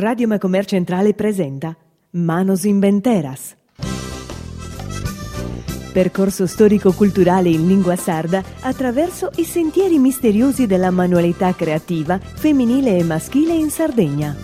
Radio 0.00 0.28
Macomer 0.28 0.64
Centrale 0.64 1.12
presenta 1.12 1.76
Manos 2.10 2.62
Inventeras. 2.62 3.56
Percorso 5.92 6.46
storico-culturale 6.46 7.48
in 7.48 7.66
lingua 7.66 7.96
sarda 7.96 8.44
attraverso 8.60 9.28
i 9.38 9.42
sentieri 9.42 9.98
misteriosi 9.98 10.68
della 10.68 10.92
manualità 10.92 11.52
creativa 11.52 12.16
femminile 12.20 12.96
e 12.96 13.02
maschile 13.02 13.54
in 13.54 13.70
Sardegna. 13.70 14.36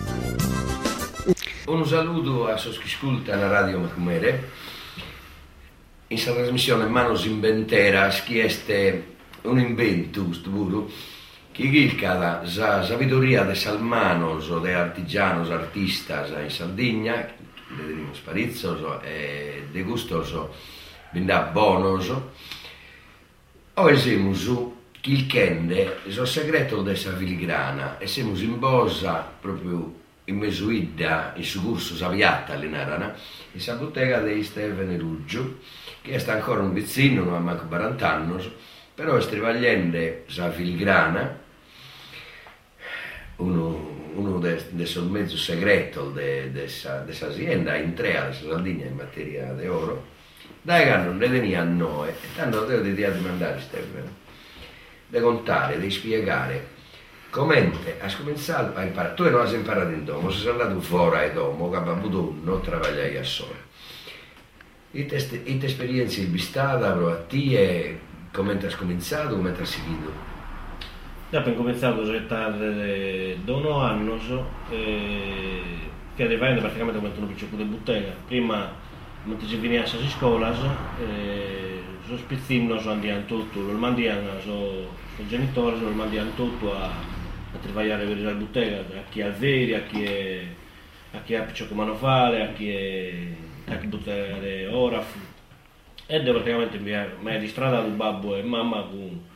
Un 1.67 1.87
saluto 1.87 2.47
a 2.47 2.55
chi 2.55 2.81
ascolta 2.83 3.37
la 3.37 3.47
Radio 3.47 3.79
Macumere. 3.79 4.49
In 6.07 6.17
questa 6.17 6.33
trasmissione 6.33 6.85
Manos 6.87 7.23
Inventeras, 7.23 8.25
che 8.25 8.45
è 8.45 9.03
un 9.43 9.59
invento, 9.59 10.33
stupuro, 10.33 10.89
che 11.55 11.71
gilca 11.71 12.15
la 12.15 12.83
sabiduria 12.83 13.45
de 13.45 13.55
salmanos 13.55 14.49
o 14.49 14.59
de 14.59 14.73
artigianos, 14.73 15.49
artistas 15.49 16.29
in 16.31 16.49
Sardegna, 16.49 17.15
le 17.77 17.83
diremos 17.87 18.19
parizzos 18.19 18.81
e 19.01 19.63
de 19.71 19.83
gustos 19.83 20.35
bindà 21.13 21.39
bonos, 21.53 22.11
o 23.73 23.89
esemus 23.89 24.51
il 25.03 25.25
kende, 25.27 25.99
il 26.03 26.27
segreto 26.27 26.81
dessa 26.81 27.15
filigrana, 27.15 27.99
e 27.99 28.07
siamo 28.07 28.37
in 28.37 28.59
bosa 28.59 29.25
proprio 29.39 29.93
in 30.25 30.35
mesuida, 30.35 31.31
in 31.37 31.45
su 31.45 31.63
curso 31.63 31.95
saviata 31.95 32.51
all'inarana, 32.51 33.15
in 33.53 33.61
sa 33.61 33.75
bottega 33.75 34.19
di 34.19 34.43
Stefano 34.43 34.97
Ruggio, 34.97 35.59
che 36.01 36.11
è 36.15 36.31
ancora 36.31 36.63
un 36.63 36.73
vizzino, 36.73 37.23
non 37.23 37.35
ha 37.35 37.39
manco 37.39 37.65
40 37.67 38.11
anni, 38.11 38.51
però 38.93 39.15
è 39.15 39.21
strivagliende 39.21 40.25
sa 40.27 40.51
filigrana, 40.51 41.43
uno, 43.37 44.11
uno 44.15 44.39
de, 44.39 44.61
de 44.71 44.85
sul 44.85 45.09
mezzo 45.09 45.37
segreto 45.37 46.11
de, 46.11 46.51
de, 46.51 46.65
esa, 46.65 47.03
de 47.03 47.11
esa 47.11 47.27
azienda 47.27 47.77
Sardegna 48.33 48.85
in 48.85 48.95
materia 48.95 49.53
di 49.53 49.67
oro, 49.67 50.05
dai 50.61 50.85
che 50.85 50.97
non 50.97 51.17
ne 51.17 51.27
venia 51.27 51.61
a 51.61 51.63
noi, 51.63 52.09
e 52.09 52.13
tanto 52.35 52.65
devo 52.65 52.81
di 52.81 52.93
Stefano, 53.61 54.23
di 55.07 55.19
contare, 55.19 55.79
di 55.79 55.91
spiegare 55.91 56.73
come 57.35 57.69
hai 57.99 58.15
cominciato 58.15 58.77
a 58.77 58.83
imparare, 58.83 59.13
tu 59.13 59.29
non 59.29 59.45
hai 59.45 59.53
imparato 59.55 59.89
in 59.89 60.05
domo, 60.05 60.31
sei 60.31 60.51
andato 60.51 60.79
fuori 60.79 61.17
a 61.17 61.31
domo, 61.31 61.69
che 61.69 61.75
abbiamo 61.75 62.07
uno, 62.07 62.61
travagliai 62.61 63.17
a 63.17 63.23
solo. 63.23 63.57
E 64.91 65.05
te 65.05 65.65
esperienze 65.65 66.21
il 66.21 66.27
bistata, 66.27 66.93
a 66.93 67.17
te, 67.23 67.35
e 67.35 67.99
come 68.31 68.53
hai 68.53 68.75
cominciato, 68.75 69.35
come 69.35 69.53
hai 69.53 69.65
seguito? 69.65 70.34
Abbiamo 71.35 71.57
cominciato 71.57 72.01
a 72.01 72.05
gettare 72.05 73.37
dono 73.43 73.79
anno 73.79 74.17
eh, 74.69 75.61
che 76.15 76.23
arrivando 76.23 76.61
praticamente 76.61 76.97
come 76.97 77.11
un 77.17 77.35
piccolo 77.35 77.61
di 77.61 77.69
bottega. 77.69 78.13
Prima 78.25 78.71
mentre 79.23 79.45
ci 79.45 79.57
veniva 79.57 79.83
a 79.83 79.85
scuola, 80.07 80.53
eh, 80.99 81.81
so 82.07 82.15
spizzino 82.15 82.79
so 82.79 82.91
andiamo 82.91 83.25
tutto, 83.25 83.59
lo 83.59 83.73
mandiamo 83.73 84.29
so, 84.39 84.89
genitori, 85.27 85.79
lo 85.81 85.89
mandiamo 85.89 86.31
tutto 86.35 86.73
a, 86.73 86.85
a 86.85 87.57
lavorare 87.97 88.15
la 88.21 88.31
bottega, 88.31 88.79
a 88.79 89.03
chi 89.09 89.21
ha 89.21 89.29
veri, 89.29 89.73
a 89.73 89.81
chi 89.81 90.03
è 90.03 90.41
a 91.11 91.21
chi 91.21 91.35
ha 91.35 91.41
piccolo 91.43 91.67
che 91.67 91.73
fare, 91.95 92.43
a 92.43 92.47
chi 92.53 92.69
è 92.69 93.27
a 93.67 93.75
chi 93.75 93.87
buttare 93.87 94.67
ora. 94.67 95.03
E 96.07 96.21
praticamente 96.21 96.77
mi 96.77 96.93
ha 96.93 97.37
di 97.37 97.47
il 97.87 97.93
babbo 97.93 98.35
e 98.35 98.43
mamma 98.43 98.83
con 98.83 99.33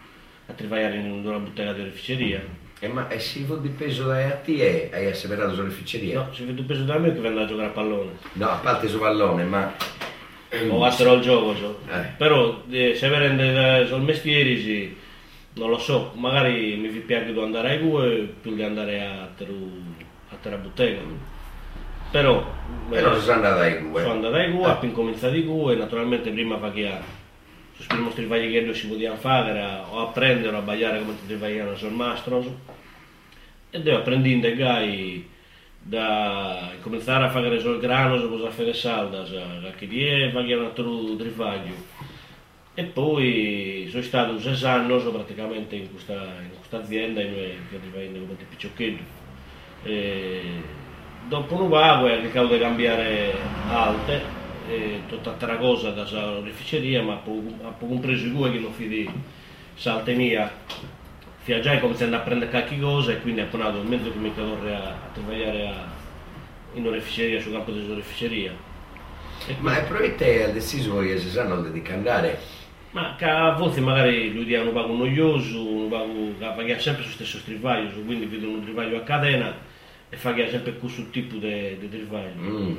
a 0.50 0.54
lavorare 0.58 0.96
in 0.96 1.12
una 1.26 1.38
bottega 1.38 1.74
di 1.74 1.82
oreficeria. 1.82 2.42
E 2.82 2.88
ma 2.88 3.10
e 3.10 3.20
si 3.20 3.44
fu 3.44 3.60
di 3.60 3.70
peso 3.70 4.08
da 4.08 4.30
te 4.38 4.54
e 4.54 4.90
hai 4.94 5.08
asseverato 5.08 5.54
sull'oreficeria? 5.54 6.20
No, 6.20 6.30
fu 6.32 6.46
di 6.46 6.62
peso 6.64 6.84
da 6.84 6.98
me 6.98 7.14
che 7.14 7.20
venne 7.20 7.44
a 7.44 7.46
giocare 7.46 7.68
a 7.68 7.72
pallone. 7.72 8.12
No, 8.34 8.50
a 8.50 8.56
parte 8.56 8.88
su 8.88 9.00
pallone, 9.00 9.44
ma... 9.44 9.74
O 10.70 10.84
altro 10.84 11.12
al 11.12 11.20
gioco, 11.20 11.56
so. 11.56 11.80
eh. 11.92 12.14
però 12.18 12.64
eh, 12.72 12.96
se 12.96 13.08
verende 13.08 13.86
sul 13.86 14.02
mestiere 14.02 14.58
sì, 14.58 14.98
non 15.54 15.70
lo 15.70 15.78
so, 15.78 16.14
magari 16.16 16.76
mi 16.78 16.90
piace 17.02 17.34
di 17.34 17.40
andare 17.40 17.74
a 17.74 17.78
Gue 17.78 18.34
più 18.42 18.56
di 18.56 18.64
andare 18.64 19.00
a 19.00 19.30
terra 20.42 20.58
bottega. 20.58 21.02
Però, 22.10 22.52
però 22.90 23.16
eh, 23.16 23.20
sono 23.20 23.34
andato 23.34 23.60
a 23.62 23.70
Gue. 23.70 24.02
Sono 24.02 24.14
andato 24.14 24.36
a 24.36 24.48
Gue, 24.48 24.66
ah. 24.66 24.80
ho 24.82 24.92
cominciato 24.92 25.36
a 25.36 25.40
Gue, 25.40 25.76
naturalmente 25.76 26.32
prima 26.32 26.58
fa 26.58 26.72
che 27.80 27.84
sul 27.84 27.88
primo 27.88 28.12
strivaglio 28.12 28.50
che 28.50 28.74
si 28.74 28.88
poteva 28.88 29.16
fare 29.16 29.82
o 29.90 30.00
apprendere 30.02 30.56
a 30.56 30.62
bagliare 30.62 31.00
come 31.00 31.16
strivagliano 31.24 31.76
sul 31.76 31.94
mastro 31.94 32.44
e 33.70 33.82
devo 33.82 33.98
apprendere 34.00 34.56
gai 34.56 35.28
da 35.82 36.72
cominciare 36.82 37.24
a 37.24 37.30
fare 37.30 37.60
sul 37.60 37.80
grano, 37.80 38.28
cosa 38.28 38.50
fare 38.50 38.74
salda, 38.74 39.22
a 39.22 39.72
chi 39.78 40.06
è 40.06 40.30
fare 40.32 40.54
un 40.54 40.66
altro 40.66 41.16
trivaglio 41.16 41.74
e 42.74 42.84
poi 42.84 43.88
sono 43.90 44.04
stato 44.04 44.40
sei 44.40 44.70
anni 44.70 45.02
praticamente 45.12 45.76
in 45.76 45.90
questa, 45.92 46.14
in 46.42 46.56
questa 46.56 46.80
azienda 46.80 47.22
cui 47.22 47.80
trivagliando 47.80 48.20
come 48.20 48.36
picciocchino 48.50 48.98
e 49.84 50.42
dopo 51.28 51.62
un 51.62 51.70
vago 51.70 52.08
ho 52.08 52.22
cercato 52.22 52.48
di 52.48 52.60
cambiare 52.60 53.34
alte 53.70 54.39
tutta 55.08 55.32
altra 55.32 55.58
cosa 55.58 55.92
da 55.92 56.04
oreficeria, 56.38 57.02
ma 57.02 57.14
ha 57.14 57.74
compreso 57.78 58.26
i 58.26 58.32
due 58.32 58.52
che 58.52 58.60
non 58.60 58.74
fidi 58.74 59.10
saltemia 59.76 60.52
fia 61.42 61.60
già 61.62 61.80
cominciando 61.80 62.18
a 62.18 62.20
prendere 62.20 62.52
qualche 62.52 62.80
cosa 62.80 63.12
e 63.12 63.22
quindi 63.22 63.42
ponato 63.44 63.80
un 63.80 63.88
mezzo 63.88 64.12
comunicatore 64.12 64.76
a, 64.76 64.90
a 64.90 65.10
lavorare 65.16 65.74
in 66.74 66.86
oreficeria 66.86 67.42
sul 67.42 67.54
campo 67.54 67.72
dell'oreficeria. 67.72 68.54
Ma 69.60 69.78
è 69.78 69.84
probabilmente 69.84 70.44
ha 70.44 70.50
deciso 70.50 71.00
che 71.00 71.18
si 71.18 71.30
sanno 71.30 71.62
di 71.62 71.84
andare? 71.90 72.40
Ma 72.92 73.16
a 73.16 73.56
volte 73.56 73.82
magari 73.82 74.34
lui 74.34 74.46
dia 74.46 74.62
un 74.62 74.74
pago 74.74 74.94
noioso, 74.94 75.66
un 75.66 75.90
pago 75.90 76.64
che 76.66 76.80
sempre 76.80 77.04
lo 77.04 77.10
stesso 77.10 77.38
strivaglio, 77.38 78.02
quindi 78.02 78.26
vedo 78.26 78.50
un 78.50 78.62
strivaglio 78.62 78.98
a 78.98 79.02
catena 79.02 79.56
e 80.12 80.18
fa 80.18 80.34
che 80.34 80.50
sempre 80.50 80.74
questo 80.78 81.04
tipo 81.12 81.36
di, 81.36 81.78
travaglio. 81.88 82.42
Mm. 82.42 82.76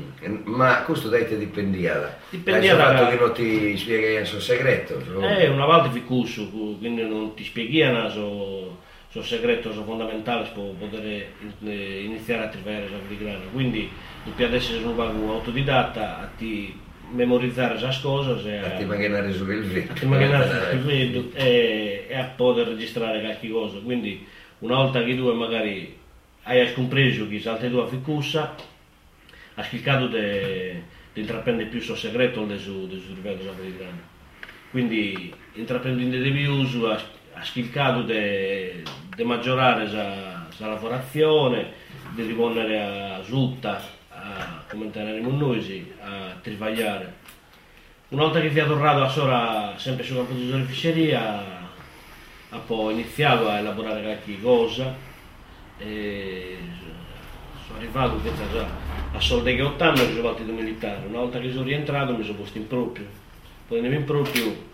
Ma 0.46 0.82
questo 0.82 1.08
da 1.08 1.24
te 1.24 1.38
dipendia? 1.38 2.18
Dipendia 2.28 2.74
da... 2.74 2.96
fatto 2.96 3.10
che 3.10 3.16
non 3.16 3.32
ti 3.32 3.76
spieghi 3.76 4.18
il 4.18 4.26
suo 4.26 4.40
segreto? 4.40 5.00
So. 5.04 5.20
Eh, 5.20 5.48
una 5.48 5.64
volta 5.64 5.90
fi 5.90 6.02
questo, 6.02 6.48
quindi 6.48 7.06
non 7.06 7.34
ti 7.34 7.44
spieghiano 7.44 8.06
il 8.06 8.10
suo, 8.10 8.78
suo 9.08 9.22
segreto 9.22 9.72
suo 9.72 9.84
fondamentale 9.84 10.48
per 10.52 10.74
poter 10.76 11.26
iniziare 11.60 12.44
a 12.44 12.48
travagliare 12.48 12.88
la 12.90 12.98
filigrana. 13.06 13.44
Quindi 13.52 13.88
adesso 14.44 14.72
sei 14.72 14.82
un 14.82 15.30
autodidatta 15.30 16.18
a 16.18 16.30
ti 16.36 16.76
memorizzare 17.12 17.74
le 17.74 17.98
cose 18.02 18.58
a 18.58 18.70
ti 18.70 18.84
magari 18.84 19.32
su 19.32 19.48
il 19.48 19.62
video, 19.62 19.92
a 19.92 19.94
ti 19.94 20.06
magari 20.06 20.76
il 20.76 20.82
video 20.82 21.24
e, 21.34 22.06
e 22.08 22.16
a 22.16 22.24
poter 22.24 22.66
registrare 22.66 23.20
qualche 23.20 23.48
cosa. 23.48 23.78
Quindi 23.78 24.26
una 24.60 24.76
volta 24.76 25.04
che 25.04 25.16
tu 25.16 25.32
magari 25.32 25.98
hai 26.44 26.72
compreso 26.72 27.28
che 27.28 27.42
altre 27.48 27.68
due 27.68 27.86
ficussa, 27.88 28.54
ha 29.54 29.62
cercato 29.62 30.06
di 30.06 30.82
intraprendere 31.14 31.68
più 31.68 31.78
il 31.78 31.84
suo 31.84 31.96
segreto 31.96 32.44
del 32.44 32.58
suo, 32.58 32.86
del 32.86 33.00
suo 33.00 33.14
di 33.14 33.22
grande. 33.76 34.02
Quindi 34.70 35.34
intraprendendo 35.54 36.16
di 36.16 36.30
più, 36.30 36.84
ha, 36.84 37.42
cercato 37.42 38.02
di 38.02 39.24
maggiorare 39.24 39.90
la 39.90 40.46
lavorazione, 40.58 41.72
di 42.14 42.22
rivolgere 42.22 42.80
a 42.80 43.22
Zutta, 43.22 43.82
a 44.10 44.64
commentare 44.68 45.20
noi, 45.20 45.92
a 46.00 46.36
travagliare. 46.40 47.18
Una 48.08 48.24
volta 48.24 48.40
che 48.40 48.50
si 48.50 48.58
è 48.58 48.66
tornato 48.66 49.02
a 49.02 49.08
Sora, 49.08 49.74
sempre 49.76 50.04
sul 50.04 50.16
campo 50.16 50.32
di 50.32 50.50
oreficeria, 50.50 51.68
ha 52.48 52.58
poi 52.58 52.94
iniziato 52.94 53.48
a 53.48 53.58
elaborare 53.58 54.02
qualche 54.02 54.40
cosa 54.40 55.08
e 55.80 56.56
sono 57.66 57.78
arrivato 57.78 58.20
già 58.52 58.66
a 59.12 59.20
soldi 59.20 59.56
che 59.56 59.62
80 59.62 60.02
mi 60.02 60.12
sono 60.12 60.22
partito 60.22 60.52
militare 60.52 61.06
una 61.06 61.18
volta 61.18 61.40
che 61.40 61.50
sono 61.50 61.64
rientrato 61.64 62.16
mi 62.16 62.24
sono 62.24 62.38
posto 62.38 62.58
in 62.58 62.66
proprio. 62.66 63.06
Poi 63.66 63.78
in 63.78 64.04
proprio 64.04 64.68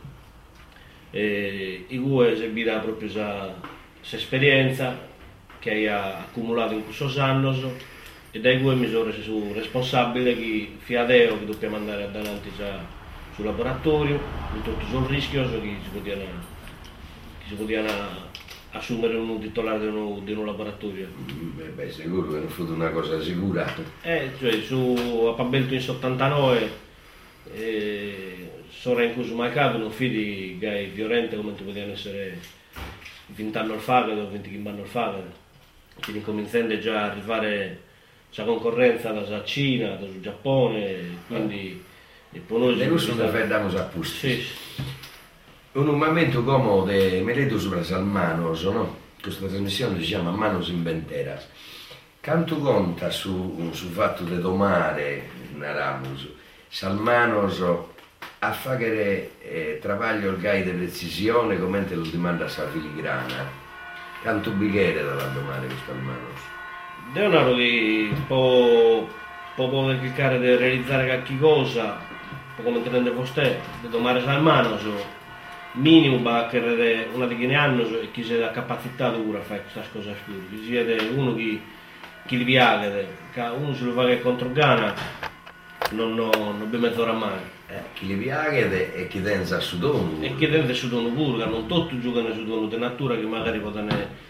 e 1.11 1.85
i 1.89 1.97
due 1.97 2.33
eseguirà 2.33 2.79
proprio 2.79 3.09
questa 3.09 3.55
esperienza 4.11 4.99
che 5.59 5.71
hai 5.71 5.89
accumulato 5.89 6.75
in 6.75 6.85
questo 6.85 7.11
anno 7.21 7.55
e 8.31 8.41
dai 8.41 8.61
due 8.61 8.75
mi 8.75 8.89
sono 8.91 9.11
reso 9.11 9.53
responsabile 9.55 10.37
che 10.37 10.77
fiadeo 10.79 11.39
che 11.39 11.47
dobbiamo 11.47 11.77
andare 11.77 12.05
a 12.05 12.09
davanti 12.09 12.51
già 12.57 12.85
sul 13.35 13.47
laboratorio 13.47 14.21
tutto 14.63 14.85
sul 14.91 15.07
rischio 15.07 15.49
che 15.49 15.61
che 16.03 16.17
si 17.49 17.55
poteva 17.55 18.26
assumere 18.77 19.17
un 19.17 19.41
titolare 19.41 19.81
di 19.81 19.87
un, 19.87 20.25
di 20.25 20.33
un 20.33 20.47
laboratorio. 20.47 21.09
Mm, 21.33 21.57
beh, 21.57 21.65
beh, 21.65 21.91
sicuro 21.91 22.33
che 22.33 22.39
non 22.39 22.49
fu 22.49 22.65
una 22.65 22.91
cosa 22.91 23.21
sicura. 23.21 23.67
Eh, 24.03 24.31
cioè, 24.39 24.61
su 24.63 25.27
a 25.29 25.33
Pabelto 25.35 25.75
in 25.75 25.81
79 25.81 26.71
eh, 27.55 28.51
sono 28.69 29.03
in 29.03 29.35
mercato 29.35 29.79
non 29.79 29.91
fidi 29.91 30.59
gai 30.59 30.87
violenti 30.87 31.37
come 31.37 31.53
potevano 31.53 31.93
essere 31.93 32.39
20 33.27 33.59
anni 33.59 33.79
fegato, 33.79 34.31
20 34.31 34.63
anni 34.65 34.85
fegato, 34.85 35.25
quindi 36.03 36.23
cominciando 36.23 36.79
già 36.79 37.03
a 37.03 37.11
arrivare 37.11 37.81
la 38.35 38.45
concorrenza 38.45 39.13
dalla 39.13 39.45
Cina, 39.45 39.95
dal 39.95 40.21
Giappone, 40.21 41.19
quindi 41.27 41.85
e 42.33 42.41
per 42.41 42.59
noi 42.59 42.79
è 42.79 42.87
defendamos 42.87 43.75
a 43.75 43.85
pusti. 43.85 44.29
Sì. 44.29 44.45
Un 45.77 45.99
momento 45.99 46.43
come 46.43 46.87
de 46.87 47.21
Meledo 47.21 47.59
sobre 47.59 47.85
Salmanos, 47.85 48.65
no? 48.65 48.97
Questa 49.21 49.47
trasmissione 49.47 50.01
si 50.01 50.07
chiama 50.07 50.31
Manos 50.31 50.71
Inventeras. 50.71 51.47
Canto 52.23 52.57
conta 52.57 53.11
su, 53.11 53.69
su 53.73 53.91
fatto 53.91 54.25
di 54.25 54.41
domare, 54.41 55.29
naramos, 55.55 56.29
Salmanos 56.67 57.63
a 58.39 58.53
fare 58.53 59.33
eh, 59.43 59.79
travaglio 59.83 60.31
il 60.31 60.39
gai 60.39 60.63
di 60.65 60.71
precisione 60.71 61.59
come 61.59 61.85
te 61.85 61.95
lo 61.95 62.07
demanda 62.07 62.49
sa 62.49 62.67
filigrana. 62.69 63.47
Canto 64.23 64.53
bighere 64.53 65.05
dalla 65.05 65.27
domare 65.27 65.67
questo 65.67 65.93
Salmanos. 65.93 66.41
Leonardo 67.13 67.55
che 67.55 68.15
può, 68.27 69.07
può 69.55 69.85
cliccare 69.99 70.41
di 70.41 70.57
realizzare 70.57 71.05
qualche 71.05 71.39
cosa, 71.39 71.99
come 72.63 72.83
tenere 72.83 73.11
vostè, 73.11 73.61
di 73.83 73.91
domare 73.91 74.23
Salmanos, 74.23 74.83
minimo 75.77 76.23
va 76.23 76.47
a 76.47 76.51
una 77.13 77.27
di 77.27 77.55
anni 77.55 78.01
e 78.01 78.11
chi 78.11 78.23
si 78.23 78.35
ha 78.35 78.51
capacità 78.51 79.11
dura 79.11 79.41
fare 79.41 79.63
queste 79.63 79.91
cose 79.93 80.15
scure, 80.25 80.39
chi 80.51 81.15
uno 81.15 81.35
che, 81.35 81.61
che 82.27 82.37
li 82.37 82.45
viaggia, 82.45 83.53
uno 83.53 83.75
se 83.75 83.85
lo 83.85 83.93
fa 83.93 84.17
contro 84.19 84.53
Ghana, 84.53 84.95
non, 85.91 86.15
non, 86.15 86.31
non 86.39 86.63
abbiamo 86.63 86.87
mezz'ora 86.89 87.13
mai. 87.13 87.55
Eh, 87.69 87.83
chi 87.95 88.07
li 88.07 88.15
viaggia 88.15 88.75
e 88.75 89.07
chi 89.09 89.21
denza 89.21 89.61
su 89.61 89.79
dono. 89.79 90.21
E 90.21 90.35
chi 90.37 90.49
denza 90.49 90.73
su 90.73 90.89
dono 90.89 91.09
pure, 91.09 91.47
non 91.47 91.67
tutti 91.67 92.01
giocano 92.01 92.33
su 92.33 92.45
dono 92.45 92.67
di 92.67 92.77
natura 92.77 93.17
che 93.17 93.23
magari 93.23 93.59
possono 93.59 94.25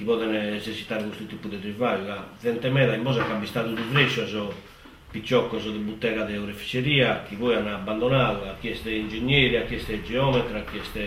chi 0.00 0.06
possono 0.06 0.34
esercitare 0.34 1.04
questo 1.04 1.24
tipo 1.26 1.48
di 1.48 1.60
travaglio. 1.60 2.28
Evidentemente 2.40 2.96
in 2.96 3.04
cosa 3.04 3.18
che 3.18 3.24
abbiamo 3.24 3.44
stato 3.44 3.68
di 3.72 3.82
fresco, 3.90 4.54
picciocco 5.10 5.58
bottega 5.78 6.24
di 6.24 6.36
oreficeria, 6.36 7.22
che 7.22 7.34
poi 7.34 7.56
hanno 7.56 7.74
abbandonato, 7.74 8.44
ha 8.44 8.56
chiesto 8.60 8.88
ingegneri, 8.88 9.56
ha 9.56 9.64
chiesto 9.64 10.00
geometri, 10.02 10.56
ha 10.56 10.64
chiesto 10.64 10.98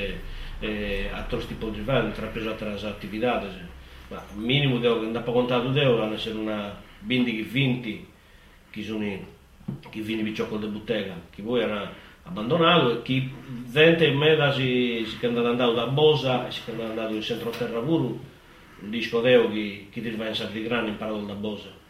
eh, 0.59 1.09
altri 1.11 1.47
tipi 1.47 1.71
di 1.71 1.83
ha 1.85 1.99
intrapreso 1.99 2.49
altre 2.49 2.71
attività. 2.71 3.41
Ma 4.09 4.23
il 4.35 4.39
minimo 4.39 4.79
che 4.79 4.87
non 4.87 5.23
contato 5.23 5.69
di 5.69 5.79
euro 5.79 6.03
hanno 6.03 6.15
essere 6.15 6.37
una 6.37 6.75
bindi 6.99 7.37
che 7.37 7.43
vinti, 7.43 8.05
che 8.69 8.83
sono 8.83 9.31
chi 9.89 10.01
vini 10.01 10.23
picciocco 10.23 10.57
di 10.57 10.67
bottega, 10.67 11.15
che 11.29 11.41
poi 11.41 11.63
hanno 11.63 11.89
abbandonato 12.23 12.91
e 12.91 13.01
chi 13.01 13.31
vente 13.45 14.07
in 14.07 14.17
meta 14.17 14.51
si, 14.51 15.05
si 15.07 15.17
è 15.19 15.25
andato 15.27 15.73
da 15.73 15.87
Bosa 15.87 16.49
si 16.49 16.61
è 16.65 16.81
andato 16.81 17.13
in 17.13 17.21
centro 17.21 17.49
terra 17.49 17.79
pure, 17.79 18.15
il 18.81 18.89
disco 18.89 19.21
Deo 19.21 19.49
che, 19.49 19.87
che 19.89 20.01
ti 20.01 20.09
va 20.11 20.27
in 20.27 20.35
Sardigrano 20.35 20.87
imparato 20.87 21.19
da 21.19 21.33
Bosa. 21.33 21.81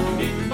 You. 0.00 0.49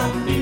Colombia. 0.00 0.39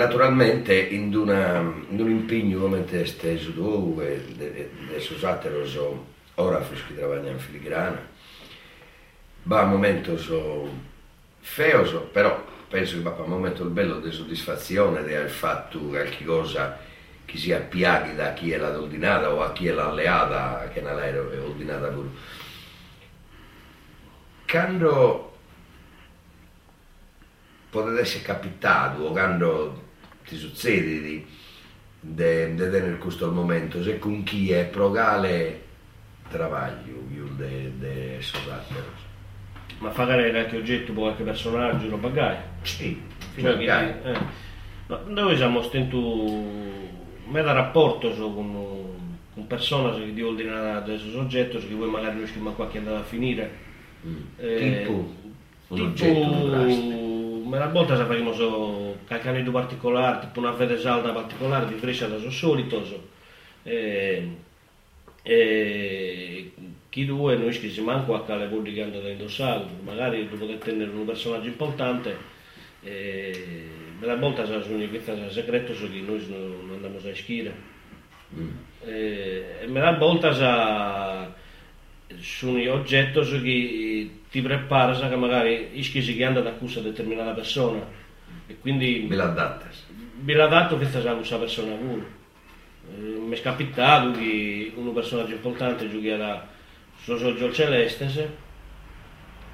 Naturalmente 0.00 0.74
in, 0.74 1.14
una, 1.14 1.58
in 1.58 2.00
un 2.00 2.10
impegno 2.10 2.60
come 2.60 2.84
questo 2.84 3.50
dove 3.50 4.24
adesso 4.88 5.12
usatelo 5.12 5.66
so 5.66 6.06
ora 6.36 6.58
che 6.58 6.94
lavorano 6.98 7.28
in 7.28 7.38
filigrana 7.38 8.08
va 9.42 9.60
a 9.60 9.66
momento 9.66 10.16
so 10.16 10.70
feoso 11.40 12.00
però 12.12 12.42
penso 12.68 12.96
che 12.96 13.02
papà 13.02 13.24
un 13.24 13.28
momento 13.28 13.62
il 13.62 13.68
bello 13.68 14.00
di 14.00 14.10
soddisfazione 14.10 15.04
di 15.04 15.14
aver 15.14 15.28
fatto 15.28 15.78
qualche 15.80 16.24
cosa 16.24 16.78
che 17.26 17.36
sia 17.36 17.58
appiaghi 17.58 18.14
da 18.14 18.32
chi 18.32 18.52
è 18.52 18.56
la 18.56 18.70
doldinata 18.70 19.30
o 19.30 19.42
a 19.42 19.52
chi 19.52 19.66
è 19.66 19.72
l'alleata 19.72 20.70
che 20.72 20.80
non 20.80 20.98
è 20.98 21.16
ordinata 21.20 21.88
pure. 21.88 22.08
Quando 24.48 25.36
potete 27.70 28.00
essere 28.00 28.24
capitato 28.24 29.02
o 29.02 29.12
quando 29.12 29.89
ti 30.30 30.36
succede 30.36 31.00
di 31.02 31.26
de, 32.00 32.54
de 32.54 32.70
tenere 32.70 32.98
questo 32.98 33.30
momento, 33.32 33.82
se 33.82 33.98
con 33.98 34.22
chi 34.22 34.52
è 34.52 34.64
progale 34.66 35.62
travaglio 36.30 37.02
più 37.08 37.28
de, 37.34 37.72
de 37.78 38.16
sosattero. 38.20 39.08
Ma 39.78 39.90
fare 39.90 40.30
qualche 40.30 40.56
oggetto, 40.56 40.92
qualche 40.92 41.24
personaggio, 41.24 41.88
lo 41.88 41.96
pagai? 41.96 42.36
Sì, 42.62 43.00
Fino 43.32 43.50
a 43.50 43.56
che, 43.56 44.02
eh. 44.04 44.18
no, 44.86 45.00
noi 45.06 45.36
siamo 45.36 45.62
stento 45.62 45.98
me 47.26 47.42
da 47.42 47.52
rapporto 47.52 48.14
so, 48.14 48.32
con, 48.32 48.52
con 49.34 49.46
persone 49.46 49.96
che 49.98 50.12
di 50.12 50.22
ordinare 50.22 50.70
adesso 50.70 51.10
soggetto, 51.10 51.58
che 51.58 51.74
voi 51.74 51.90
magari 51.90 52.18
riusciamo 52.18 52.50
qualche 52.52 52.78
andata 52.78 52.98
a 52.98 53.04
finire. 53.04 53.68
Mm. 54.06 54.16
Eh, 54.36 54.78
tipo 54.78 54.92
un 55.68 55.76
tipo, 55.76 55.84
oggetto 55.84 56.46
ma 57.50 57.56
una 57.56 57.66
volta 57.66 57.96
sapevamo 57.96 58.32
so, 58.32 58.96
qualche 59.08 59.28
aneddoto 59.28 59.58
particolare, 59.58 60.20
tipo 60.20 60.38
una 60.38 60.54
fede 60.54 60.78
salda 60.78 61.10
particolare 61.10 61.66
di 61.66 61.74
Brescia 61.74 62.06
da 62.06 62.18
so 62.18 62.30
solito. 62.30 62.84
So. 62.84 63.08
Eh, 63.64 64.36
e 65.22 66.52
chi 66.88 67.04
due 67.04 67.36
noi 67.36 67.58
che 67.58 67.68
si 67.68 67.80
manco 67.80 68.14
a 68.14 68.24
cale 68.24 68.46
vuol 68.46 68.62
che 68.72 68.82
andate 68.82 69.06
a 69.06 69.10
indossare, 69.10 69.64
magari 69.82 70.28
dopo 70.28 70.46
tenere 70.58 70.90
un 70.90 71.04
personaggio 71.04 71.48
importante, 71.48 72.16
e 72.82 73.66
una 74.00 74.14
volta 74.14 74.46
sono 74.46 74.62
questa 74.88 75.28
segreto 75.28 75.74
su 75.74 75.90
che 75.90 76.00
noi 76.00 76.24
non 76.28 76.70
andiamo 76.74 76.98
a 76.98 77.14
schiere. 77.14 77.52
Mm. 78.32 78.48
E, 78.84 79.44
e 79.62 79.66
una 79.66 79.98
volta 79.98 81.34
sono 82.18 82.58
gli 82.58 82.68
oggetti 82.68 83.24
su 83.24 83.40
che 83.42 84.10
ti 84.30 84.40
prepara 84.40 85.08
che 85.08 85.16
magari 85.16 85.70
ischi 85.74 86.02
si 86.02 86.16
che 86.16 86.24
anda 86.24 86.40
da 86.40 86.52
questa 86.52 86.80
determinata 86.80 87.32
persona. 87.32 87.84
E 88.46 88.58
quindi 88.58 89.06
ve 89.08 89.16
l'adatta 89.16 89.68
ve 90.22 90.34
l'adatta 90.34 90.74
questa 90.76 91.00
sa 91.00 91.38
persona 91.38 91.74
pure. 91.74 92.18
Eh, 92.92 93.00
mi 93.00 93.36
è 93.36 93.40
capitato 93.40 94.10
che 94.12 94.72
un 94.74 94.92
personaggio 94.92 95.34
importante 95.34 95.88
giochiera 95.88 96.48
su 97.02 97.16
Giorgio 97.16 97.52
Celeste 97.52 98.48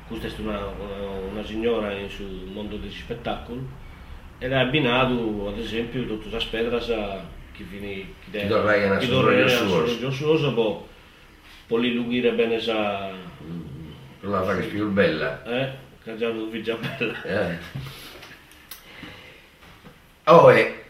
questa 0.09 0.29
è 0.29 0.31
una, 0.39 0.67
una, 0.67 1.09
una 1.33 1.45
signora 1.45 1.93
sul 2.09 2.49
mondo 2.53 2.77
degli 2.77 2.93
spettacoli. 2.93 3.85
E 4.39 4.49
l'ha 4.49 4.61
abbinato 4.61 5.49
ad 5.49 5.59
esempio 5.59 6.07
tutta 6.07 6.29
questa 6.29 6.41
spedra 6.41 6.79
che 7.53 7.65
finì 7.65 8.15
che 8.31 8.47
dovrei 8.47 8.85
una 8.85 8.99
Giorgio 8.99 10.11
Suoso 10.11 10.53
lì 11.68 12.20
bene 12.32 12.61
sa 12.61 13.11
non 14.20 14.32
la 14.32 14.42
fa 14.42 14.56
che 14.56 14.66
più 14.66 14.88
bella 14.90 15.44
eh? 15.44 15.85
Che 16.06 16.16
già 16.16 16.30
non 16.30 16.49
vi 16.50 16.62
già 16.62 16.76
bella. 16.76 17.23
Eh. 17.25 17.58
oh 20.23 20.52
e 20.52 20.85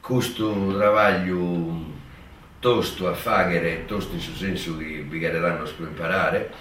questo 0.00 0.76
lavoro 0.76 1.90
tosto 2.58 3.06
a 3.06 3.14
fare, 3.14 3.84
tosto 3.86 4.14
in 4.14 4.20
senso 4.20 4.76
che 4.76 5.04
vi 5.08 5.20
daranno 5.20 5.62
a 5.62 5.68
imparare, 5.78 6.52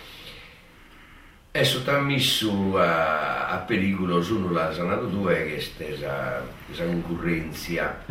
è 1.49 1.63
sottomesso 1.63 2.77
a, 2.77 3.47
a 3.47 3.57
pericolo 3.57 4.21
solo 4.21 4.51
la 4.51 4.71
sanato 4.71 5.05
2 5.05 5.33
che 5.45 5.55
è 5.55 5.59
stesa 5.59 6.43
la 6.75 6.85
concorrenza. 6.85 8.03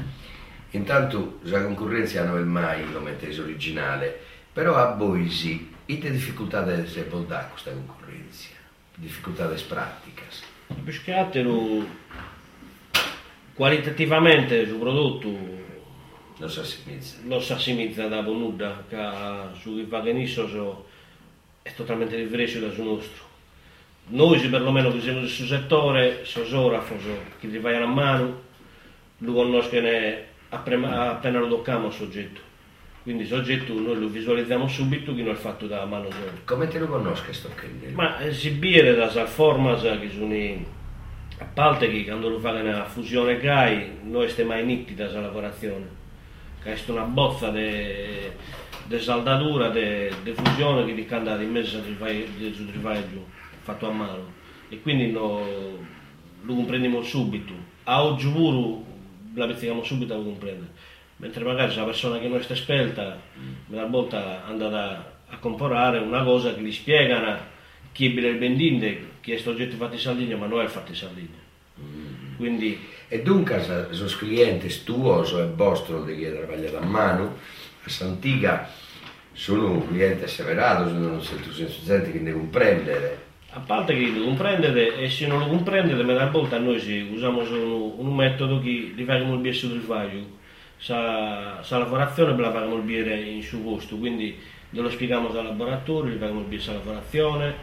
Intanto 0.71 1.38
la 1.42 1.62
concorrenza 1.62 2.25
non 2.25 2.38
è 2.38 2.42
mai 2.42 2.92
come 2.92 3.16
tesi 3.16 3.38
originale, 3.38 4.21
però 4.52 4.75
a 4.75 4.95
voi 4.95 5.28
sì, 5.30 5.73
e 5.87 5.99
che 5.99 6.11
difficoltà 6.11 6.69
essere 6.73 7.09
da 7.26 7.47
questa 7.50 7.71
concorrenza, 7.71 8.49
difficoltà 8.95 9.47
pratiche. 9.66 10.23
Più 10.85 11.02
che 11.02 11.12
altro 11.12 11.85
qualitativamente 13.54 14.66
sul 14.66 14.78
prodotto 14.78 15.28
non 16.38 16.49
si 16.49 16.61
assimizza 16.61 17.19
non 17.25 17.42
si 17.42 17.52
assimizza 17.52 18.07
da 18.07 18.23
nulla 18.23 18.85
che 18.88 19.59
sul 19.61 19.87
vaganisso 19.87 20.49
so, 20.49 20.87
è 21.62 21.73
totalmente 21.75 22.16
diverso 22.16 22.61
dal 22.61 22.75
nostro. 22.78 23.28
Noi 24.09 24.38
perlomeno 24.49 24.90
che 24.92 25.00
siamo 25.00 25.21
nel 25.21 25.28
suo 25.28 25.47
settore 25.47 26.25
sosografo 26.25 26.99
so, 27.00 27.19
che 27.38 27.47
gli 27.47 27.59
vai 27.59 27.76
a 27.76 27.87
mano 27.87 28.49
lo 29.19 29.33
conoscono 29.33 29.88
appena, 30.49 31.11
appena 31.11 31.38
lo 31.38 31.49
tocchiamo 31.49 31.88
il 31.88 31.92
soggetto 31.92 32.49
quindi 33.02 33.23
il 33.23 33.28
soggetto 33.28 33.73
noi 33.73 33.99
lo 33.99 34.09
visualizziamo 34.09 34.69
subito 34.69 35.14
che 35.14 35.23
non 35.23 35.33
è 35.33 35.37
fatto 35.37 35.66
da 35.66 35.85
mano 35.87 36.11
sola 36.11 36.33
come 36.45 36.69
te 36.69 36.78
lo 36.78 36.87
conosci 36.87 37.25
questo 37.25 37.49
ma 37.92 38.19
eh, 38.19 38.33
si 38.33 38.50
biere 38.50 38.95
da 38.95 39.09
formas 39.26 39.83
che 39.83 40.11
sono 40.11 40.35
a 41.40 41.47
parte 41.47 41.90
che 41.90 42.04
quando 42.04 42.28
lo 42.28 42.38
fanno 42.38 42.61
nella 42.61 42.85
fusione 42.85 43.38
GAI 43.38 44.00
noi 44.02 44.28
stiamo 44.28 44.50
mai 44.50 44.64
nitida 44.64 45.04
questa 45.04 45.23
lavorazione. 45.23 45.99
Che 46.62 46.75
è 46.75 46.78
una 46.88 47.04
bozza 47.04 47.49
di 47.49 48.99
saldatura 48.99 49.71
di 49.71 50.11
fusione 50.35 50.85
che 50.85 50.95
ti 50.95 51.07
canta 51.07 51.40
in 51.40 51.50
mezzo 51.50 51.83
sul 51.83 52.71
trivaggio 52.71 53.25
fatto 53.62 53.88
a 53.88 53.92
mano. 53.92 54.33
E 54.69 54.83
quindi 54.83 55.11
no, 55.11 55.42
lo 56.42 56.54
comprendiamo 56.54 57.00
subito. 57.00 57.54
A 57.85 58.04
oggi 58.04 58.30
pure 58.30 58.85
la 59.35 59.47
mettiamo 59.47 59.83
subito 59.83 60.12
a 60.12 60.23
comprendere 60.23 60.73
mentre 61.21 61.45
magari 61.45 61.71
se 61.71 61.79
la 61.79 61.85
persona 61.85 62.19
che 62.19 62.29
non 62.29 62.39
è 62.39 62.53
esperta 62.53 63.21
una 63.69 63.85
volta 63.85 64.45
andata 64.47 65.19
a 65.29 65.37
comprare 65.39 65.99
una 65.99 66.25
cosa 66.25 66.55
che 66.55 66.62
gli 66.62 66.73
spiegano 66.73 67.39
chi 67.93 68.07
è 68.07 68.29
il 68.29 68.37
bendinde, 68.37 69.09
chi 69.21 69.31
è 69.31 69.35
questo 69.35 69.50
oggetto 69.50 69.77
fatto 69.77 69.95
in 69.95 70.00
Sardegna, 70.00 70.37
ma 70.37 70.47
non 70.47 70.62
è 70.62 70.67
fatto 70.67 70.91
in 70.91 70.97
Sardegna. 70.97 71.39
Mm. 71.81 72.37
Quindi... 72.37 72.79
E 73.09 73.23
dunque, 73.23 73.61
se 73.62 74.05
i 74.05 74.17
clienti 74.17 74.85
tuoi 74.85 75.29
e 75.41 75.47
vostro 75.55 76.05
di 76.05 76.17
chi 76.17 76.31
lavora 76.31 76.79
a 76.79 76.85
mano, 76.85 77.37
a 77.83 77.89
Santiga 77.89 78.69
sono 79.33 79.85
clienti 79.87 80.25
asseverato, 80.25 80.89
sono 80.89 81.15
un 81.15 81.21
certo 81.21 81.53
senso 81.53 81.81
gente 81.85 82.12
che 82.12 82.23
deve 82.23 82.39
comprendere. 82.39 83.29
A 83.50 83.59
parte 83.59 83.95
che 83.95 84.12
devo 84.12 84.27
comprendere, 84.27 84.97
e 84.97 85.11
se 85.11 85.27
non 85.27 85.41
lo 85.41 85.49
comprendete, 85.49 86.03
ma 86.05 86.12
una 86.12 86.27
volta 86.27 86.59
noi 86.59 86.77
usiamo 87.12 87.45
solo 87.45 88.00
un 88.00 88.15
metodo 88.15 88.61
che 88.61 88.93
li 88.95 89.05
facciamo 89.05 89.35
il 89.35 89.41
biere 89.41 89.59
del 89.61 89.81
faglio. 89.81 90.39
Sa, 90.83 91.63
sa 91.63 91.77
lavorazione 91.77 92.35
la 92.41 92.51
facciamo 92.51 92.77
il 92.77 92.83
biere 92.83 93.21
in 93.21 93.43
suo 93.43 93.59
posto, 93.59 93.97
quindi 93.99 94.35
lo 94.71 94.89
spieghiamo 94.89 95.29
al 95.29 95.45
laboratorio, 95.45 96.15
gli 96.15 96.19
facciamo 96.19 96.41
il 96.41 96.47
biere 96.47 96.65
la 96.65 96.73
lavorazione, 96.73 97.55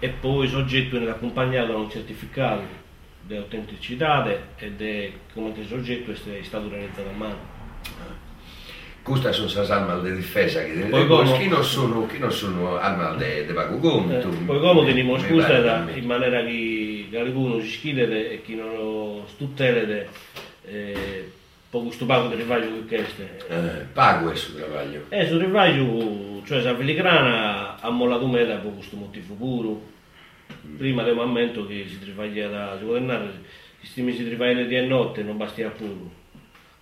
e 0.00 0.08
poi 0.08 0.46
il 0.46 0.50
soggetto 0.50 0.96
viene 0.96 1.12
accompagnato 1.12 1.70
da 1.70 1.78
un 1.78 1.88
certificato 1.88 2.82
di 3.22 3.36
autenticità 3.36 4.26
e 4.56 4.74
di 4.76 5.12
come 5.32 5.52
il 5.56 5.66
soggetto 5.66 6.10
è 6.10 6.42
stato 6.42 6.68
realizzato 6.68 7.08
a 7.08 7.16
mano. 7.16 7.52
Queste 9.04 9.32
sono 9.32 9.62
le 9.62 9.72
armi 9.72 10.10
di 10.10 10.16
difesa 10.16 10.64
che 10.64 10.72
poi 10.90 11.06
come, 11.06 11.38
chi 11.38 11.46
non 11.46 11.62
sono, 11.62 12.06
chi 12.06 12.18
non 12.18 12.32
sono 12.32 12.76
armi 12.76 13.46
di 13.46 13.52
pago 13.52 13.78
conto. 13.78 14.30
Eh, 14.30 14.44
poi 14.46 14.60
come 14.60 14.84
teniamo 14.86 15.18
scusa 15.18 15.86
in 15.94 16.06
maniera 16.06 16.42
che 16.42 17.06
qualcuno 17.10 17.60
si 17.60 17.68
schide 17.68 18.32
e 18.32 18.42
chi 18.42 18.56
non 18.56 18.74
lo 18.74 19.24
stutele 19.28 20.08
eh, 20.64 21.30
poco 21.74 21.90
sto 21.90 22.06
pago 22.06 22.28
di 22.28 22.36
rivaglio 22.36 22.84
che 22.86 22.98
queste. 22.98 23.36
Eh, 23.48 23.84
pago 23.92 24.30
è 24.30 24.36
sul 24.36 24.60
rivaglio. 24.60 25.06
Eh, 25.08 25.26
sul 25.26 25.40
rivaglio, 25.40 26.40
cioè 26.44 26.64
a 26.64 26.76
Filigrana 26.76 27.80
ha 27.80 27.90
mollato 27.90 28.28
me 28.28 28.46
da 28.46 28.58
questo 28.58 28.94
motivo 28.94 29.34
puro 29.34 29.92
prima 30.76 31.02
del 31.02 31.16
momento 31.16 31.66
che 31.66 31.84
si 31.88 31.98
trivaglia 31.98 32.48
da 32.48 32.76
si 32.78 32.84
potennare 32.84 33.28
questi 33.80 34.02
mesi 34.02 34.18
si 34.18 34.26
trivaglia 34.26 34.62
di 34.62 34.86
notte 34.86 35.22
non 35.22 35.36
bastia 35.36 35.70
pure 35.70 36.22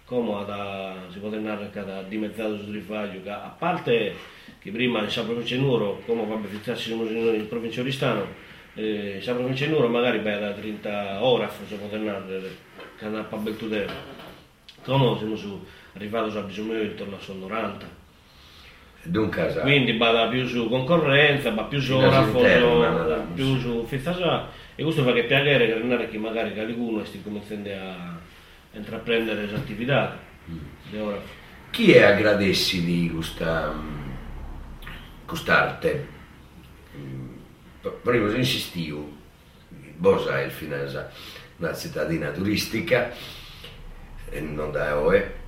come 0.05 0.45
da, 0.45 0.95
si 1.11 1.19
potennare 1.19 1.71
da 1.73 2.03
dimezzato 2.03 2.59
su 2.59 2.71
trivaglio 2.71 3.21
a 3.31 3.55
parte 3.57 4.15
che 4.59 4.71
prima 4.71 5.03
in 5.03 5.11
San 5.11 5.25
Provincia 5.25 5.57
Nuoro 5.57 6.03
come 6.05 6.27
vabbè 6.27 6.49
fizzarsi 6.49 6.93
in 6.93 7.47
provincia 7.49 7.81
di 7.81 7.87
Oristano 7.89 8.27
eh, 8.75 9.21
San 9.23 9.37
Provincia 9.37 9.67
Nuoro 9.67 9.89
magari 9.89 10.19
beh, 10.19 10.39
da 10.39 10.53
30 10.53 11.25
ore 11.25 11.49
si 11.67 11.75
potennare 11.77 12.43
che 12.99 13.05
andava 13.05 13.29
a 13.31 13.37
bel 13.39 13.57
come 14.85 15.19
siamo 15.19 15.37
su, 15.37 15.65
arrivati 15.95 16.37
a 16.37 16.41
bisogno 16.43 16.81
intorno 16.81 17.17
a 17.17 17.33
90 17.33 18.01
Dunque, 19.05 19.53
quindi 19.63 19.97
va 19.97 20.29
più 20.29 20.47
su 20.47 20.69
concorrenza, 20.69 21.51
va 21.51 21.65
più 21.65 21.81
su 21.81 21.99
raffoso, 21.99 23.27
più 23.35 23.59
su 23.59 23.85
fittasa 23.85 24.49
e 24.77 24.85
questo 24.85 25.03
fa 25.03 25.13
che 25.13 25.25
piacere 25.25 25.67
che 25.67 25.75
non 25.75 26.01
è 26.01 26.09
che 26.09 26.19
magari 26.19 26.53
qualcuno 26.55 27.05
sta 27.05 27.19
cominciando 27.25 27.71
a 27.71 28.17
intraprendere 28.75 29.47
le 29.47 29.57
attività. 29.57 30.17
Mm. 30.49 31.15
Chi 31.71 31.93
è 31.93 32.03
aggradessi 32.03 32.85
di 32.85 33.11
questa 33.13 33.75
quest'arte? 35.25 36.09
Mm, 36.97 37.35
prima 38.03 38.37
insistivo, 38.37 39.11
Bosa 39.97 40.41
è 40.41 40.49
una 41.57 41.75
cittadina 41.75 42.31
turistica, 42.31 43.11
non 44.41 44.73
da 44.73 44.99
OE. 44.99 45.41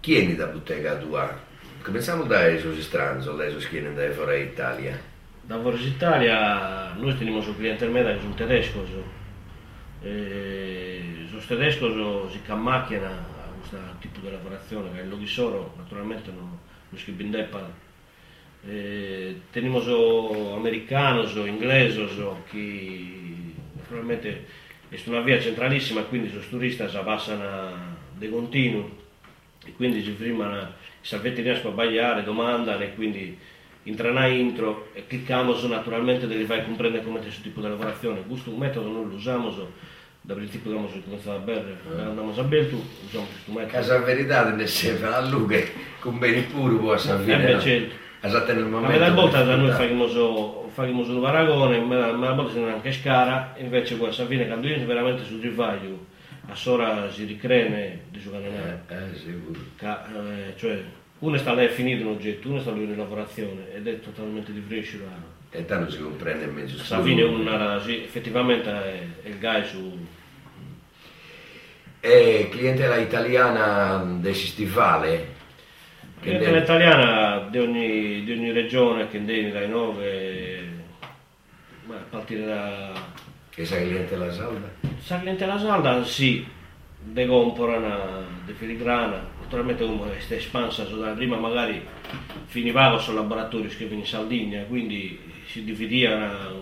È 0.00 0.34
da 0.34 0.46
bottega 0.46 0.96
tua? 0.96 1.40
Cominciamo 1.82 2.24
da 2.24 2.46
esos 2.46 2.78
stranzo, 2.80 3.32
da 3.32 3.44
esos 3.44 3.66
che 3.68 3.80
da 3.94 4.10
fuori 4.12 4.42
Italia. 4.42 4.98
Da 5.40 5.60
fuori 5.60 5.86
Italia 5.86 6.92
noi 6.94 7.16
teniamo 7.16 7.40
su 7.40 7.56
cliente 7.56 7.86
media 7.86 8.12
che 8.12 8.20
sono 8.20 8.34
tedesco. 8.34 8.84
Eh, 10.02 11.26
sono 11.28 11.42
tedesco 11.46 12.30
si 12.30 12.40
macchina 12.52 13.08
a 13.08 13.50
questo 13.58 13.78
tipo 14.00 14.20
di 14.20 14.30
lavorazione, 14.30 14.92
che 14.92 15.00
è 15.00 15.02
il 15.02 15.08
logisoro, 15.08 15.74
naturalmente 15.76 16.30
non, 16.30 16.58
non 16.90 17.00
si 17.00 17.10
bindeppa 17.12 17.82
eh, 18.66 19.36
tenemos 19.52 19.86
o 19.88 20.54
americanos 20.56 21.36
o 21.36 21.46
ingleses 21.46 22.18
o 22.18 22.36
que 22.50 23.54
naturalmente 23.76 24.46
è 24.88 25.00
una 25.08 25.20
via 25.20 25.40
centralissima 25.40 26.02
quindi 26.02 26.28
i 26.28 26.48
turistas 26.48 26.94
abbassano 26.94 27.72
di 28.16 28.28
continuo 28.28 29.02
e 29.64 29.72
quindi 29.74 30.02
si 30.02 30.10
firmano 30.10 30.58
i 30.58 30.66
salvetti 31.00 31.42
riescono 31.42 31.70
a 31.70 31.72
sbagliare, 31.72 32.22
domandano 32.22 32.82
e 32.82 32.94
quindi 32.94 33.36
entrano 33.84 34.26
intro 34.28 34.88
e 34.92 35.06
clicchiamo 35.06 35.54
naturalmente 35.66 36.26
devi 36.26 36.44
fare 36.44 36.64
comprendere 36.64 37.04
come 37.04 37.18
è 37.18 37.22
questo 37.22 37.42
tipo 37.42 37.60
di 37.60 37.68
lavorazione. 37.68 38.22
Questo 38.26 38.50
metodo 38.52 38.90
noi 38.90 39.08
lo 39.08 39.14
usiamo 39.14 39.52
da 40.20 40.32
principio 40.32 40.70
abbiamo 40.70 40.88
cominciato 40.88 41.32
a 41.32 41.38
bere 41.38 41.76
andiamo 41.98 42.32
a 42.34 42.42
Beltu 42.44 42.82
usiamo 43.04 43.26
questo 43.26 43.52
metodo. 43.52 43.72
Casa 43.72 43.98
verità 43.98 44.50
ne 44.50 44.66
serve 44.66 45.06
a 45.06 45.20
Luga 45.28 45.60
con 45.98 46.18
beni 46.18 46.42
puro 46.42 46.76
può 46.78 46.96
servire 46.96 47.92
momento. 48.64 48.98
Ma 48.98 49.10
volta 49.10 49.42
da 49.42 49.56
noi 49.56 49.70
facciamo, 49.72 50.70
facciamo 50.72 51.06
un 51.06 51.20
paragone, 51.20 51.78
ma 51.80 52.10
la 52.10 52.32
volta 52.32 52.52
si 52.52 52.58
anche 52.58 52.92
scara, 52.92 53.54
invece 53.58 53.96
qua 53.96 54.10
Savine 54.10 54.46
quando 54.46 54.66
io 54.66 54.84
veramente 54.86 55.24
sul 55.24 55.40
rivaglio, 55.40 56.06
a 56.46 56.54
sora 56.54 57.10
si 57.10 57.24
ricreme 57.24 58.00
di 58.10 58.20
giocare 58.20 58.82
eh, 58.88 58.94
eh, 58.94 59.14
sicuro. 59.14 59.60
Eh, 59.80 60.54
cioè, 60.56 60.82
uno 61.18 61.36
sta 61.36 61.54
lì 61.54 61.64
a 61.64 61.68
finire 61.68 62.02
un 62.02 62.12
oggetto, 62.12 62.48
uno 62.48 62.60
sta 62.60 62.72
lì 62.72 62.84
in 62.84 62.96
lavorazione 62.96 63.74
ed 63.74 63.86
è 63.86 64.00
totalmente 64.00 64.52
differente. 64.52 65.32
E 65.50 65.64
tanto 65.66 65.90
si 65.90 66.00
comprende 66.00 66.46
in 66.46 66.52
mezzo 66.52 66.76
Savine 66.78 67.22
è 67.22 67.26
una, 67.26 67.80
sì, 67.80 68.02
effettivamente 68.02 68.70
è, 68.70 69.02
è 69.22 69.28
il 69.28 69.38
guy 69.38 69.64
su... 69.64 70.06
E 72.00 72.48
clientela 72.50 72.96
italiana 72.96 74.04
del 74.20 74.34
stivale, 74.34 75.08
la 75.08 75.33
clientela 76.20 76.58
italiana 76.58 77.48
di 77.50 77.58
ogni, 77.58 78.24
di 78.24 78.32
ogni 78.32 78.52
regione 78.52 79.08
che 79.08 79.16
indegni 79.18 79.50
dai 79.50 79.68
9 79.68 80.72
a 81.90 82.04
partire 82.08 82.46
da 82.46 82.92
che 83.50 83.64
sa 83.64 83.76
clientela 83.76 84.32
salda? 84.32 84.68
sa 84.98 85.20
clientela 85.20 85.58
salda? 85.58 86.02
Sì. 86.04 86.44
De 87.06 87.26
comporana 87.26 88.24
de 88.44 88.52
filigrana. 88.52 89.32
Naturalmente 89.40 89.84
come 89.84 90.16
è 90.16 90.32
espansa 90.32 90.84
da 90.84 91.10
prima 91.10 91.36
magari 91.36 91.86
finiva 92.46 92.98
con 93.04 93.14
laboratori 93.14 93.68
che 93.68 93.84
in 93.84 94.04
Sardegna 94.04 94.62
quindi 94.62 95.20
si 95.46 95.62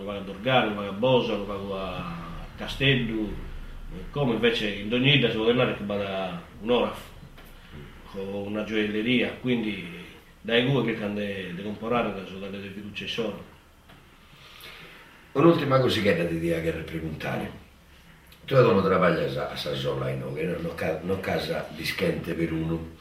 va 0.03 0.15
a 0.15 0.19
Dorgano, 0.19 0.81
a 0.81 0.91
Bosa, 0.91 1.33
a 1.33 2.15
Castello. 2.57 3.51
Come 4.11 4.33
invece 4.33 4.69
in 4.69 4.89
Dognida 4.89 5.29
si 5.29 5.37
vuole 5.37 5.51
andare 5.51 5.75
che 5.75 5.83
va 5.85 6.41
un'ora 6.61 6.93
una 8.21 8.63
gioielleria, 8.63 9.37
quindi 9.41 9.85
dai 10.41 10.69
due 10.69 10.83
che 10.83 11.03
hanno 11.03 11.55
da 11.55 11.61
comprare 11.63 12.13
da 12.13 12.25
sono 12.25 12.49
delle 12.49 12.69
fiducie 12.69 13.07
solo. 13.07 13.51
Un'ultima 15.33 15.79
cosicetta 15.79 16.25
ti 16.25 16.39
devo 16.39 16.83
preguntare. 16.83 17.61
Tu 18.45 18.55
non 18.55 18.87
lavori 18.87 19.23
a 19.23 19.55
Sassola, 19.55 20.13
no? 20.13 20.33
che 20.33 20.43
non, 20.43 20.75
non 21.03 21.19
casa 21.21 21.67
dischente 21.75 22.33
per 22.33 22.51
uno. 22.51 22.91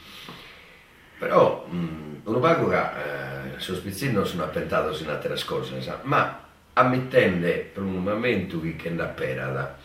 Però 1.18 1.66
mh, 1.68 2.20
uno 2.24 2.38
pago 2.38 2.68
che 2.68 2.76
eh, 2.76 3.58
sospizzino 3.58 4.24
sono 4.24 4.44
appentato 4.44 4.96
in 5.02 5.08
altre 5.08 5.36
cose, 5.44 5.82
sa? 5.82 6.00
ma 6.04 6.48
ammettendo 6.74 7.46
per 7.46 7.82
un 7.82 8.02
momento 8.02 8.60
che 8.60 8.88
andrà 8.88 9.06
per 9.06 9.76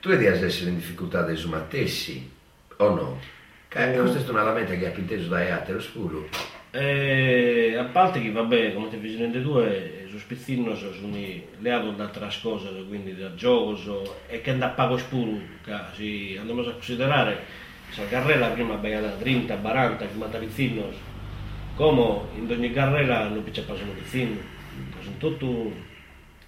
tu 0.00 0.08
devi 0.08 0.26
essere 0.26 0.70
in 0.70 0.76
difficoltà 0.76 1.22
dei 1.22 1.36
stessi 1.36 2.28
o 2.76 2.94
no? 2.94 3.20
Eh, 3.74 3.94
eh, 3.94 3.98
questo 3.98 4.18
è 4.18 4.20
stranamente 4.20 4.78
che 4.78 4.92
ha 4.92 4.94
inteso 4.94 5.28
da 5.28 5.42
Eate, 5.42 5.72
lo 5.72 5.80
scuro. 5.80 6.28
E, 6.70 7.70
eh, 7.72 7.76
a 7.76 7.84
parte 7.84 8.20
che, 8.20 8.30
vabbè, 8.30 8.74
come 8.74 8.90
ti 8.90 8.96
avvicinate 8.96 9.40
due, 9.40 10.04
eh, 10.04 10.08
su 10.08 10.18
Spizzino 10.18 10.76
sono 10.76 11.16
leato 11.58 11.90
da 11.92 12.04
altre 12.04 12.28
cose, 12.42 12.68
quindi 12.86 13.16
da 13.16 13.34
gioco, 13.34 14.14
e 14.28 14.42
che 14.42 14.50
andà 14.50 14.66
a 14.66 14.70
pago 14.70 14.98
spuro, 14.98 15.40
si 15.94 16.36
andiamo 16.38 16.60
a 16.60 16.72
considerare, 16.72 17.44
la 17.96 18.06
carrera 18.08 18.48
prima 18.48 18.74
abbiamo 18.74 19.16
30, 19.16 19.56
40, 19.56 20.06
50 20.06 20.38
pizzino, 20.38 20.92
come 21.74 22.20
in 22.36 22.50
ogni 22.50 22.72
carrera 22.72 23.26
non 23.28 23.42
c'è 23.50 23.62
passato 23.62 23.88
un 23.88 23.96
pizzino, 23.96 24.36
sono 25.00 25.16
tutto, 25.16 25.72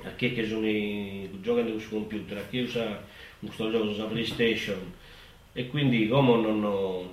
a 0.03 0.11
chi 0.15 0.35
che 0.35 0.47
sono, 0.47 1.41
giocano 1.41 1.79
su 1.79 1.89
computer, 1.89 2.37
a 2.37 2.45
chi 2.51 2.61
usa 2.61 3.03
questo 3.41 3.71
gioco, 3.71 3.85
usa 3.85 4.05
PlayStation, 4.05 4.93
e 5.55 5.69
quindi 5.69 6.09
come 6.09 6.37
non, 6.43 6.61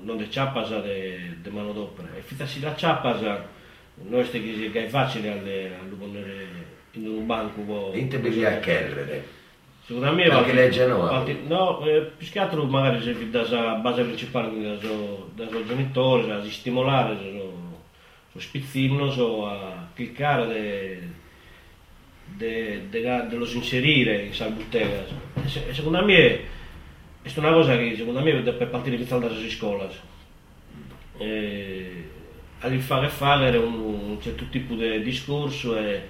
non 0.03 0.17
de 0.17 0.29
ciappas 0.29 0.69
de, 0.81 1.37
de 1.41 1.49
manodopera. 1.49 2.09
E 2.17 2.21
fitasi 2.21 2.59
la 2.59 2.75
ciappas 2.75 3.21
noi 4.09 4.25
ste 4.25 4.41
che 4.41 4.85
è 4.85 4.87
facile 4.87 5.31
alle, 5.31 5.67
a 5.67 5.95
ponere 5.97 6.47
in 6.91 7.07
un 7.07 7.25
banco 7.25 7.61
bo, 7.61 7.91
inte 7.93 8.19
bisogna 8.19 8.59
chiedere 8.59 9.39
secondo 9.85 10.13
me 10.13 10.23
anche 10.25 10.53
legge 10.53 10.85
no 10.87 10.99
valti, 10.99 11.37
no 11.47 11.83
eh, 11.85 12.11
più 12.17 12.27
che 12.29 12.39
altro 12.39 12.65
magari 12.65 13.01
se 13.01 13.29
da 13.29 13.45
sa 13.45 13.75
base 13.75 14.03
principale 14.03 14.49
da 14.61 14.79
so 14.79 15.31
genitori 15.65 16.27
da 16.27 16.43
stimolare 16.43 17.17
so, 18.31 18.39
spizzino 18.39 19.09
so 19.11 19.47
a 19.47 19.89
cliccare 19.93 20.47
de, 20.47 20.99
de, 22.25 22.81
de, 22.89 23.01
de, 23.01 23.27
de 23.29 23.35
los 23.35 23.53
inserire 23.53 24.23
in 24.23 24.33
salbuttega 24.33 25.05
e 25.43 25.73
secondo 25.73 26.03
me 26.03 26.59
è 27.23 27.39
una 27.39 27.51
cosa 27.51 27.77
che 27.77 27.95
secondo 27.95 28.21
me 28.21 28.33
per 28.41 28.67
partire 28.67 28.97
di 28.97 29.05
dalle 29.05 29.49
scuole 29.49 29.89
eh, 31.17 32.09
al 32.59 32.79
fare 32.79 33.09
fare 33.09 33.57
un, 33.57 33.79
un 33.79 34.17
certo 34.21 34.45
tipo 34.49 34.73
di 34.75 35.01
discorso 35.01 35.77
e, 35.77 36.07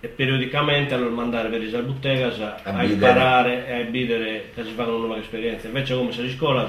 e 0.00 0.08
periodicamente 0.08 0.94
allora 0.94 1.10
mandare 1.10 1.48
per 1.48 1.60
le 1.60 1.82
bottegas 1.82 2.40
a, 2.40 2.60
a 2.62 2.84
imparare 2.84 3.66
e 3.66 3.80
a 3.80 3.84
bidere 3.84 4.50
che 4.54 4.64
si 4.64 4.72
fanno 4.72 4.96
una 4.96 5.06
nuova 5.06 5.20
esperienza 5.20 5.66
invece 5.66 5.96
come 5.96 6.12
se 6.12 6.22
di 6.22 6.30
scuola 6.30 6.68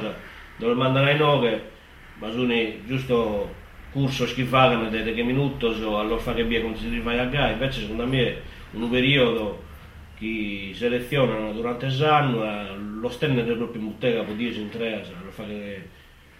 dove 0.57 0.73
mandare 0.73 1.11
ai 1.11 1.17
nove 1.17 1.73
ma 2.17 2.31
sono 2.31 2.53
giusto 2.85 3.53
corso 3.91 4.25
che 4.25 4.43
fanno 4.45 4.89
di 4.89 5.13
che 5.13 5.23
minuti 5.23 5.65
o 5.65 5.99
allora 5.99 6.19
fare 6.19 6.43
via 6.43 6.61
come 6.61 6.75
si 6.77 6.99
va 6.99 7.11
a 7.19 7.25
gara 7.25 7.51
invece 7.51 7.81
secondo 7.81 8.07
me 8.07 8.23
è 8.23 8.37
un 8.71 8.89
periodo 8.89 9.64
che 10.17 10.71
selezionano 10.73 11.51
durante 11.51 11.87
l'anno 11.89 12.43
eh, 12.43 12.75
lo 12.99 13.09
stendere 13.09 13.53
proprio 13.55 13.81
in 13.81 13.87
bottega 13.89 14.23
può 14.23 14.33
dire 14.33 14.55
in 14.55 14.69
tre 14.69 15.05
lo 15.23 15.31
fare 15.31 15.89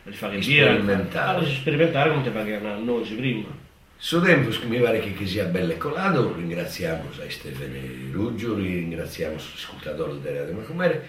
lo 0.04 0.12
fare 0.12 0.42
sperimentare 0.42 1.38
allora 1.38 1.46
sperimentare 1.52 2.10
come 2.10 2.24
te 2.24 2.30
pagano 2.30 2.80
noi 2.80 3.04
prima. 3.04 3.64
Su 3.98 4.22
tempo 4.22 4.54
mi 4.68 4.80
pare 4.80 5.00
che, 5.00 5.14
che 5.14 5.26
sia 5.26 5.46
bello 5.46 5.72
e 5.72 5.78
colato 5.78 6.34
ringraziamo 6.36 7.12
sai, 7.12 7.30
Stefano 7.30 7.74
Ruggio 8.12 8.56
ringraziamo 8.56 9.36
l'ascoltatore 9.36 10.20
della 10.22 10.40
Radio 10.40 10.56
Macumere 10.56 11.08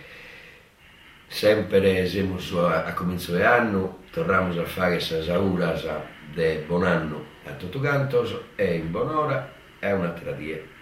sempre 1.29 2.07
siamo 2.07 2.39
a, 2.67 2.85
a 2.85 2.93
comincio 2.95 3.33
dell'anno 3.33 4.05
torniamo 4.13 4.59
a 4.61 4.65
fare 4.65 4.93
questa 4.93 5.23
saura 5.23 5.75
de 6.33 6.65
buon 6.67 6.85
anno 6.85 7.25
a 7.45 7.53
tutto 7.53 7.81
canto 7.81 8.45
e 8.55 8.75
in 8.75 8.91
buon'ora 8.91 9.53
è 9.79 9.93
un'altra 9.93 10.33
die 10.33 10.75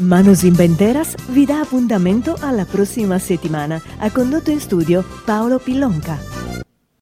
Manos 0.00 0.42
Inventeras 0.42 1.14
vi 1.30 1.44
dà 1.44 1.60
appuntamento 1.60 2.36
alla 2.38 2.64
prossima 2.64 3.18
settimana. 3.18 3.80
Ha 3.98 4.10
condotto 4.12 4.50
in 4.50 4.60
studio 4.60 5.04
Paolo 5.24 5.58
Pillonca. 5.58 6.37